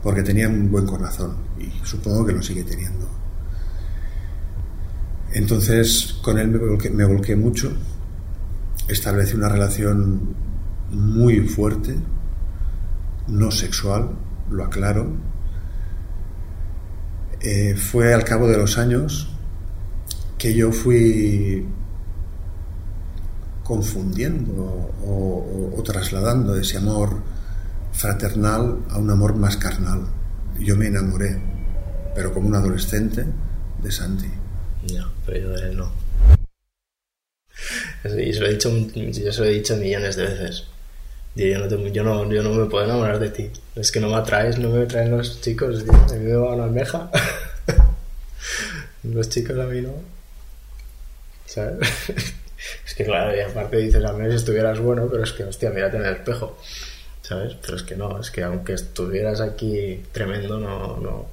porque 0.03 0.23
tenía 0.23 0.49
un 0.49 0.71
buen 0.71 0.87
corazón 0.87 1.35
y 1.59 1.73
supongo 1.85 2.27
que 2.27 2.33
lo 2.33 2.43
sigue 2.43 2.63
teniendo. 2.63 3.10
Entonces 5.33 6.19
con 6.23 6.39
él 6.39 6.49
me 6.49 6.59
volqué, 6.59 6.91
me 6.91 7.05
volqué 7.05 7.37
mucho, 7.37 7.73
establecí 8.89 9.37
una 9.37 9.49
relación 9.49 10.35
muy 10.91 11.41
fuerte, 11.41 11.97
no 13.29 13.51
sexual, 13.51 14.11
lo 14.51 14.65
aclaro. 14.65 15.07
Eh, 17.41 17.75
fue 17.77 18.13
al 18.13 18.25
cabo 18.25 18.49
de 18.49 18.59
los 18.59 18.77
años 18.77 19.31
que 20.37 20.53
yo 20.53 20.73
fui 20.73 21.67
confundiendo 23.63 24.65
o, 25.07 25.75
o, 25.77 25.83
trasladando 25.85 26.57
ese 26.57 26.79
amor 26.79 27.23
fraternal 27.93 28.81
a 28.91 28.99
un 28.99 29.11
amor 29.11 29.37
más 29.37 29.57
carnal. 29.57 30.09
Yo 30.59 30.77
me 30.77 30.89
enamoré, 30.89 31.41
pero 32.15 32.35
como 32.35 32.49
un 32.49 32.57
adolescente, 32.57 33.25
de 33.81 33.93
Santi. 33.93 34.40
No, 34.93 35.11
pero 35.27 35.39
yo 35.39 35.51
de 35.51 35.69
él 35.69 35.77
no. 35.77 35.93
Y 38.05 38.33
se 38.33 38.41
lo 38.41 38.47
he 38.47 39.51
dicho, 39.51 39.77
millones 39.77 40.17
de 40.17 40.25
veces. 40.25 40.65
Yo 41.35 41.59
no, 41.59 41.89
yo, 41.89 42.03
no, 42.03 42.33
yo 42.33 42.43
no 42.43 42.51
me 42.51 42.67
puedo 42.67 42.85
enamorar 42.85 43.19
de 43.19 43.31
ti. 43.31 43.51
Es 43.77 43.93
que 43.93 44.01
no 44.01 44.09
me 44.09 44.17
atraes, 44.17 44.59
no 44.59 44.71
me 44.71 44.83
atraen 44.83 45.11
los 45.11 45.41
chicos. 45.41 45.85
A 45.89 46.15
mí 46.15 46.25
me 46.25 46.35
va 46.35 46.55
una 46.55 46.65
almeja. 46.65 47.11
los 49.05 49.29
chicos 49.29 49.59
a 49.59 49.65
mí 49.65 49.83
no. 49.83 49.95
¿Sabes? 51.47 51.89
es 52.87 52.95
que 52.95 53.05
claro, 53.05 53.37
y 53.37 53.41
aparte 53.41 53.77
dices, 53.77 54.05
a 54.05 54.17
si 54.17 54.37
estuvieras 54.37 54.81
bueno, 54.81 55.09
pero 55.11 55.25
es 55.25 55.33
que, 55.33 55.45
hostia, 55.45 55.71
mírate 55.71 55.99
en 55.99 56.07
el 56.07 56.15
espejo. 56.15 56.59
¿Sabes? 57.23 57.55
Pero 57.61 57.77
es 57.77 57.83
que 57.83 57.97
no, 57.97 58.21
es 58.21 58.31
que 58.31 58.43
aunque 58.43 58.73
estuvieras 58.73 59.41
aquí 59.41 60.03
tremendo, 60.11 60.59
no, 60.59 60.97
no, 60.97 61.29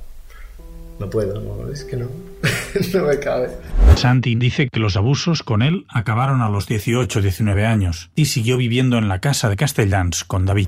no 1.00 1.10
puedo, 1.10 1.40
no, 1.40 1.72
es 1.72 1.84
que 1.84 1.96
no, 1.96 2.08
no 2.94 3.04
me 3.08 3.20
cabe. 3.20 3.50
Santi 3.96 4.36
dice 4.36 4.70
que 4.70 4.80
los 4.80 4.96
abusos 4.96 5.44
con 5.44 5.62
él 5.62 5.86
acabaron 5.90 6.42
a 6.42 6.50
los 6.50 6.68
18, 6.68 7.22
19 7.22 7.66
años 7.66 8.12
y 8.16 8.26
siguió 8.26 8.58
viviendo 8.58 8.98
en 8.98 9.08
la 9.08 9.20
casa 9.20 9.50
de 9.50 9.56
Castellans 9.56 10.24
con 10.24 10.46
David. 10.46 10.68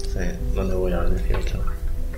Sí, 0.00 0.18
¿dónde 0.54 0.74
voy 0.74 0.92
a 0.92 1.02
los 1.02 1.12
18? 1.24 1.62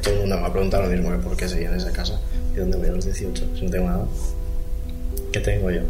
Todo 0.02 0.14
el 0.14 0.20
mundo 0.20 0.40
me 0.40 0.46
ha 0.46 0.52
preguntado 0.52 0.82
lo 0.84 0.90
mismo, 0.90 1.10
¿por 1.20 1.36
qué 1.36 1.48
seguía 1.48 1.70
en 1.70 1.76
esa 1.76 1.92
casa? 1.92 2.20
¿Y 2.54 2.56
dónde 2.56 2.76
voy 2.76 2.88
a 2.88 2.92
los 2.92 3.04
18? 3.04 3.44
Si 3.56 3.64
no 3.64 3.70
tengo 3.70 3.88
nada. 3.88 4.04
¿Qué 5.32 5.40
tengo 5.40 5.70
yo? 5.70 5.80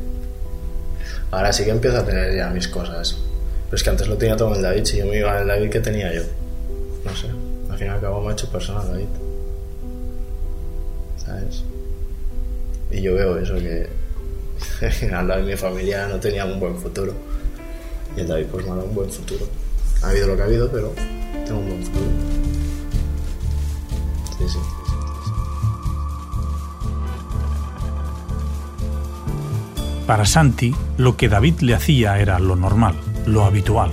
Ahora 1.30 1.52
sí 1.52 1.64
que 1.64 1.70
empiezo 1.70 1.98
a 1.98 2.04
tener 2.04 2.34
ya 2.34 2.50
mis 2.50 2.68
cosas. 2.68 3.18
Pero 3.66 3.76
es 3.76 3.82
que 3.82 3.90
antes 3.90 4.08
lo 4.08 4.16
tenía 4.16 4.36
todo 4.36 4.50
en 4.50 4.56
el 4.56 4.62
David. 4.62 4.84
Si 4.84 4.96
yo 4.98 5.06
me 5.06 5.18
iba 5.18 5.34
en 5.34 5.42
el 5.42 5.48
David, 5.48 5.70
¿qué 5.70 5.80
tenía 5.80 6.12
yo? 6.14 6.22
No 7.04 7.14
sé. 7.14 7.28
Al 7.70 7.76
fin 7.76 7.88
y 7.88 7.90
al 7.90 8.00
cabo 8.00 8.22
me 8.22 8.30
ha 8.30 8.32
hecho 8.32 8.50
persona 8.50 8.82
David. 8.82 9.06
¿Sabes? 11.18 11.64
Y 12.90 13.02
yo 13.02 13.14
veo 13.14 13.38
eso, 13.38 13.54
que 13.56 13.88
al 15.12 15.28
lado 15.28 15.44
de 15.44 15.50
mi 15.52 15.56
familia 15.56 16.06
no 16.08 16.18
tenía 16.18 16.44
un 16.44 16.58
buen 16.58 16.76
futuro. 16.76 17.12
Y 18.16 18.20
el 18.20 18.28
David 18.28 18.46
pues 18.50 18.64
me 18.64 18.72
ha 18.72 18.74
un 18.74 18.94
buen 18.94 19.10
futuro. 19.10 19.46
Ha 20.02 20.08
habido 20.08 20.28
lo 20.28 20.36
que 20.36 20.42
ha 20.42 20.44
habido, 20.46 20.70
pero 20.70 20.92
tengo 21.46 21.60
un 21.60 21.68
buen 21.68 21.84
futuro. 21.84 22.06
Sí, 24.38 24.48
sí. 24.48 24.58
Para 30.06 30.24
Santi, 30.24 30.74
lo 30.96 31.16
que 31.16 31.28
David 31.28 31.60
le 31.60 31.74
hacía 31.74 32.18
era 32.18 32.38
lo 32.38 32.56
normal, 32.56 32.94
lo 33.26 33.44
habitual. 33.44 33.90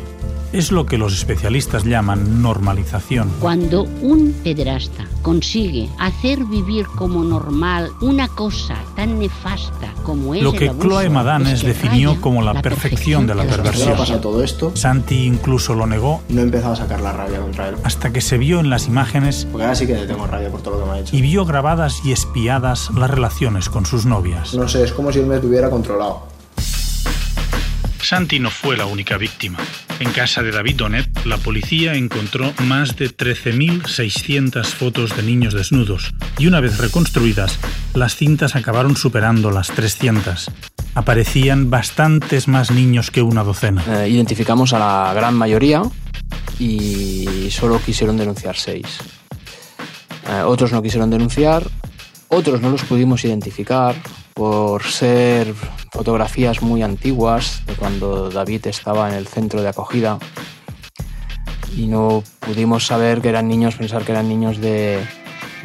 Es 0.56 0.72
lo 0.72 0.86
que 0.86 0.98
los 0.98 1.14
especialistas 1.14 1.84
llaman 1.84 2.42
normalización. 2.42 3.30
Cuando 3.42 3.84
un 4.02 4.34
pederasta 4.42 5.06
consigue 5.22 5.90
hacer 6.00 6.46
vivir 6.46 6.86
como 6.86 7.26
normal 7.26 7.92
una 8.00 8.30
cosa 8.30 8.78
tan 8.96 9.20
nefasta 9.20 9.94
como 10.04 10.34
es 10.34 10.42
Lo 10.42 10.54
que 10.54 10.64
el 10.64 10.70
abuso, 10.70 10.88
Chloe 10.88 11.10
Madanes 11.10 11.56
es 11.56 11.62
que 11.62 11.68
definió 11.68 12.22
como 12.22 12.42
la, 12.42 12.62
perfección 12.62 13.28
de 13.28 13.36
la 13.36 13.44
perversión. 13.44 13.98
pasa 13.98 14.22
todo 14.22 14.42
esto, 14.42 14.72
Santi 14.78 15.26
incluso 15.26 15.76
lo 15.76 15.88
negó 15.88 16.22
no 16.30 16.40
he 16.40 16.44
empezado 16.46 16.72
a 16.72 16.78
sacar 16.78 17.02
la 17.02 17.12
rabia 17.12 17.42
contra 17.42 17.68
él. 17.68 17.76
hasta 17.84 18.14
que 18.14 18.22
se 18.22 18.38
vio 18.38 18.62
en 18.62 18.70
las 18.70 18.88
imágenes 18.88 19.50
Porque 19.52 19.66
ahora 19.66 19.76
sí 19.76 19.86
que 19.86 19.96
le 19.96 20.08
tengo 20.08 20.26
rabia 20.26 20.50
por 20.50 20.62
todo 20.62 20.76
lo 20.76 20.86
que 20.86 20.90
me 20.90 20.98
ha 20.98 21.02
hecho. 21.02 21.14
y 21.14 21.22
vio 21.22 21.44
grabadas 21.44 22.00
y 22.06 22.14
espiadas 22.14 22.92
las 22.92 23.10
relaciones 23.10 23.68
con 23.68 23.86
sus 23.86 24.06
novias. 24.06 24.54
No 24.54 24.70
sé, 24.70 24.86
es 24.86 24.94
como 24.94 25.12
si 25.12 25.20
él 25.20 25.26
me 25.26 25.40
tuviera 25.40 25.70
controlado. 25.70 26.34
Santi 28.06 28.40
no 28.40 28.52
fue 28.52 28.78
la 28.78 28.86
única 28.86 29.18
víctima. 29.18 29.58
En 30.00 30.12
casa 30.12 30.44
de 30.44 30.52
David 30.52 30.76
Donet, 30.76 31.26
la 31.26 31.38
policía 31.38 31.96
encontró 31.96 32.54
más 32.60 32.96
de 32.98 33.10
13.600 33.10 34.64
fotos 34.64 35.18
de 35.18 35.24
niños 35.24 35.56
desnudos 35.56 36.14
y 36.38 36.46
una 36.46 36.60
vez 36.60 36.78
reconstruidas, 36.78 37.58
las 37.96 38.16
cintas 38.16 38.56
acabaron 38.56 38.96
superando 38.96 39.50
las 39.50 39.70
300. 39.72 40.52
Aparecían 40.94 41.72
bastantes 41.72 42.48
más 42.48 42.70
niños 42.70 43.10
que 43.10 43.24
una 43.24 43.44
docena. 43.44 43.84
Eh, 44.04 44.10
identificamos 44.10 44.74
a 44.74 44.80
la 44.80 45.14
gran 45.16 45.34
mayoría 45.34 45.82
y 46.60 47.50
solo 47.50 47.82
quisieron 47.84 48.18
denunciar 48.18 48.56
seis. 48.56 49.00
Eh, 50.30 50.42
otros 50.46 50.72
no 50.72 50.84
quisieron 50.84 51.10
denunciar, 51.10 51.64
otros 52.36 52.62
no 52.62 52.70
los 52.70 52.84
pudimos 52.84 53.24
identificar 53.24 53.96
por 54.34 54.84
ser 54.84 55.54
fotografías 55.92 56.62
muy 56.62 56.84
antiguas 56.84 57.62
de 57.66 57.74
cuando 57.74 58.30
David 58.30 58.68
estaba 58.68 59.08
en 59.08 59.16
el 59.16 59.28
centro 59.28 59.62
de 59.62 59.70
acogida 59.70 60.20
y 61.78 61.88
no 61.88 62.24
pudimos 62.42 62.86
saber 62.86 63.22
que 63.22 63.30
eran 63.30 63.48
niños, 63.48 63.76
pensar 63.76 64.04
que 64.04 64.12
eran 64.12 64.28
niños 64.28 64.60
de, 64.60 65.00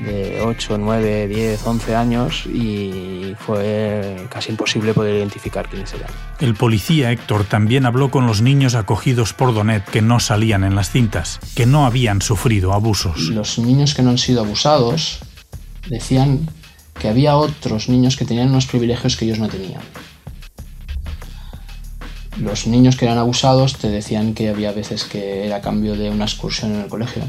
de 0.05 0.43
8, 0.43 0.79
9, 0.79 1.27
10, 1.27 1.67
11 1.67 1.97
años 1.97 2.47
y 2.47 3.35
fue 3.39 4.29
casi 4.31 4.53
imposible 4.53 4.95
poder 4.95 5.17
identificar 5.17 5.69
quiénes 5.69 5.93
eran. 5.93 6.11
El 6.39 6.55
policía 6.55 7.11
Héctor 7.11 7.45
también 7.45 7.85
habló 7.85 8.13
con 8.13 8.29
los 8.29 8.43
niños 8.43 8.77
acogidos 8.77 9.33
por 9.33 9.53
Donet 9.53 9.85
que 9.85 10.03
no 10.03 10.21
salían 10.21 10.63
en 10.63 10.77
las 10.77 10.91
cintas, 10.91 11.41
que 11.57 11.67
no 11.67 11.85
habían 11.85 12.23
sufrido 12.23 12.73
abusos. 12.73 13.23
Los 13.23 13.59
niños 13.59 13.95
que 13.95 14.03
no 14.03 14.11
han 14.11 14.19
sido 14.19 14.43
abusados 14.43 15.19
decían 15.89 16.49
que 17.01 17.09
había 17.09 17.37
otros 17.37 17.89
niños 17.89 18.17
que 18.17 18.25
tenían 18.25 18.51
unos 18.51 18.67
privilegios 18.67 19.17
que 19.17 19.25
ellos 19.25 19.39
no 19.39 19.49
tenían. 19.49 19.83
Los 22.39 22.67
niños 22.67 22.97
que 22.97 23.05
eran 23.07 23.19
abusados 23.19 23.77
te 23.77 23.89
decían 23.91 24.35
que 24.35 24.49
había 24.49 24.73
veces 24.73 25.05
que 25.05 25.47
era 25.47 25.57
a 25.57 25.61
cambio 25.61 25.97
de 25.97 26.11
una 26.11 26.25
excursión 26.25 26.73
en 26.75 26.81
el 26.83 26.89
colegio. 26.89 27.23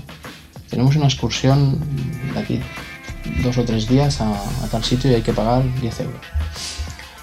Tenemos 0.69 0.95
una 0.95 1.05
excursión 1.07 1.79
de 2.33 2.39
aquí, 2.39 2.59
dos 3.43 3.57
o 3.57 3.65
tres 3.65 3.87
días 3.89 4.21
a, 4.21 4.33
tal 4.69 4.83
sitio 4.83 5.11
y 5.11 5.15
hay 5.15 5.21
que 5.21 5.33
pagar 5.33 5.63
10 5.81 5.99
euros. 6.01 6.21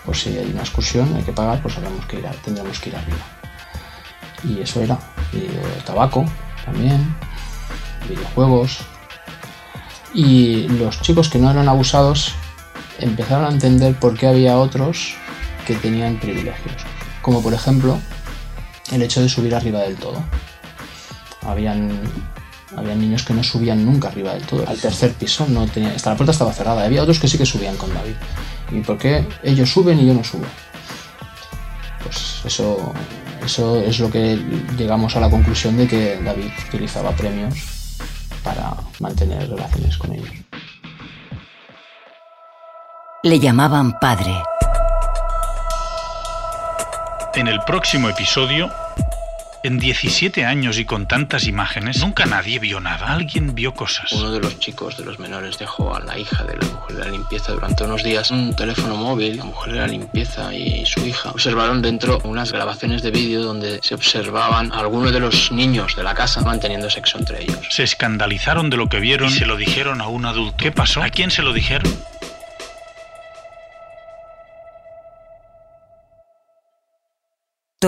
Pues 0.05 0.21
si 0.21 0.31
hay 0.37 0.51
una 0.51 0.61
excursión, 0.63 1.15
hay 1.17 1.23
que 1.23 1.33
pagar, 1.33 1.63
pues 1.63 1.77
habremos 1.77 2.05
que 2.07 2.19
ir 2.19 2.27
a- 2.27 2.33
tendremos 2.33 2.79
que 2.79 2.91
ir 2.91 2.97
arriba. 2.97 3.25
Y 4.45 4.61
eso 4.61 4.83
era. 4.83 4.99
Y 5.33 5.39
eh, 5.39 5.83
tabaco 5.87 6.25
también, 6.65 7.15
videojuegos, 8.09 8.79
y 10.15 10.69
los 10.69 11.01
chicos 11.03 11.29
que 11.29 11.39
no 11.39 11.51
eran 11.51 11.69
abusados 11.69 12.33
empezaron 12.99 13.47
a 13.47 13.51
entender 13.51 13.95
por 13.95 14.17
qué 14.17 14.27
había 14.27 14.59
otros 14.59 15.15
que 15.67 15.75
tenían 15.75 16.19
privilegios. 16.19 16.77
Como 17.23 17.43
por 17.43 17.53
ejemplo 17.55 17.99
el 18.93 19.03
hecho 19.03 19.21
de 19.21 19.29
subir 19.29 19.55
arriba 19.55 19.81
del 19.81 19.97
todo. 19.97 20.23
Habían, 21.43 21.91
habían 22.77 23.01
niños 23.01 23.23
que 23.23 23.35
no 23.35 23.43
subían 23.43 23.85
nunca 23.85 24.09
arriba 24.09 24.35
del 24.35 24.45
todo. 24.45 24.67
Al 24.67 24.79
tercer 24.79 25.13
piso 25.13 25.47
no 25.49 25.67
tenía, 25.67 25.91
hasta 25.95 26.11
la 26.11 26.17
puerta 26.17 26.33
estaba 26.33 26.53
cerrada. 26.53 26.85
Había 26.85 27.03
otros 27.03 27.19
que 27.19 27.29
sí 27.29 27.39
que 27.39 27.47
subían 27.47 27.77
con 27.77 27.93
David. 27.93 28.15
¿Y 28.73 28.81
por 28.81 28.99
qué 28.99 29.27
ellos 29.43 29.71
suben 29.71 29.99
y 30.01 30.07
yo 30.07 30.15
no 30.15 30.25
subo? 30.25 30.45
Pues 32.03 32.43
eso, 32.45 32.93
eso 33.45 33.81
es 33.81 33.99
lo 33.99 34.11
que 34.11 34.39
llegamos 34.77 35.17
a 35.17 35.21
la 35.21 35.31
conclusión 35.31 35.77
de 35.77 35.87
que 35.87 36.21
David 36.23 36.51
utilizaba 36.69 37.13
premios 37.13 37.78
para 38.43 38.75
mantener 39.01 39.49
relaciones 39.49 39.97
con 39.97 40.13
ellos. 40.13 40.31
Le 43.23 43.39
llamaban 43.39 43.99
padre. 43.99 44.43
En 47.35 47.47
el 47.47 47.61
próximo 47.61 48.09
episodio, 48.09 48.71
en 49.63 49.79
17 49.79 50.45
años 50.45 50.79
y 50.79 50.85
con 50.85 51.07
tantas 51.07 51.47
imágenes, 51.47 52.01
nunca 52.01 52.27
nadie 52.27 52.59
vio 52.59 52.81
nada. 52.81 53.13
Alguien 53.13 53.55
vio 53.55 53.75
cosas. 53.75 54.13
Uno 54.13 54.31
de 54.31 54.41
los 54.41 54.59
chicos, 54.59 54.97
de 54.97 55.05
los 55.05 55.19
menores, 55.19 55.59
dejó 55.59 55.95
a 55.95 56.01
la 56.01 56.19
hija 56.19 56.45
de 56.45 56.57
la 56.57 56.67
mujer 56.67 56.97
de 56.97 57.05
la 57.05 57.11
limpieza 57.11 57.53
durante 57.53 57.85
unos 57.85 58.03
días 58.03 58.31
un 58.31 58.55
teléfono 58.55 58.97
móvil. 58.97 59.37
La 59.37 59.45
mujer 59.45 59.73
de 59.73 59.79
la 59.81 59.87
limpieza 59.87 60.55
y 60.55 60.85
su 60.87 61.05
hija 61.07 61.31
observaron 61.31 61.83
dentro 61.83 62.21
unas 62.25 62.53
grabaciones 62.53 63.03
de 63.03 63.11
vídeo 63.11 63.43
donde 63.43 63.81
se 63.83 63.95
observaban 63.95 64.73
a 64.73 64.81
algunos 64.81 65.13
de 65.13 65.21
los 65.21 65.51
niños 65.53 65.97
de 65.97 66.03
la 66.03 66.15
casa 66.15 66.41
manteniendo 66.43 66.91
sexo 66.91 67.19
entre 67.19 67.43
ellos. 67.43 67.59
Se 67.71 67.83
escandalizaron 67.83 68.71
de 68.71 68.77
lo 68.77 68.89
que 68.89 69.01
vieron 69.01 69.29
y 69.29 69.33
se 69.33 69.47
lo 69.47 69.57
dijeron 69.57 70.01
a 70.01 70.09
un 70.09 70.27
adulto. 70.27 70.57
¿Qué 70.57 70.73
pasó? 70.73 71.03
¿A 71.03 71.11
quién 71.11 71.31
se 71.31 71.43
lo 71.43 71.53
dijeron? 71.53 71.93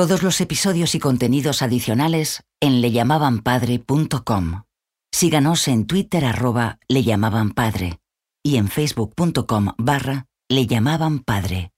Todos 0.00 0.22
los 0.22 0.40
episodios 0.40 0.94
y 0.94 0.98
contenidos 0.98 1.60
adicionales 1.60 2.42
en 2.58 2.80
leyamabanpadre.com. 2.80 4.62
Síganos 5.12 5.68
en 5.68 5.86
Twitter 5.86 6.24
arroba 6.24 6.78
le 6.88 7.02
llamaban 7.02 7.50
padre 7.50 8.00
y 8.42 8.56
en 8.56 8.68
facebook.com 8.68 9.74
barra 9.76 10.24
le 10.48 10.66
llamaban 10.66 11.18
padre. 11.18 11.72